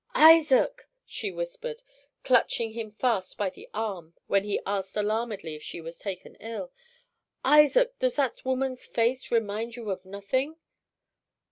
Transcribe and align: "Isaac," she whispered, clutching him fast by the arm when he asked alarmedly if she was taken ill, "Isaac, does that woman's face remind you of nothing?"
"Isaac," 0.15 0.87
she 1.05 1.29
whispered, 1.31 1.83
clutching 2.23 2.71
him 2.73 2.89
fast 2.89 3.37
by 3.37 3.51
the 3.51 3.69
arm 3.71 4.15
when 4.25 4.45
he 4.45 4.59
asked 4.65 4.97
alarmedly 4.97 5.53
if 5.53 5.61
she 5.61 5.79
was 5.79 5.99
taken 5.99 6.33
ill, 6.39 6.71
"Isaac, 7.45 7.99
does 7.99 8.15
that 8.15 8.43
woman's 8.43 8.83
face 8.83 9.29
remind 9.29 9.75
you 9.75 9.91
of 9.91 10.03
nothing?" 10.03 10.55